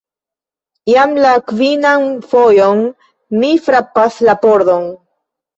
Jam 0.91 1.13
la 1.25 1.33
kvinan 1.51 2.07
fojon 2.31 2.83
mi 3.45 3.53
frapas 3.69 4.21
la 4.31 4.37
pordon! 4.49 4.91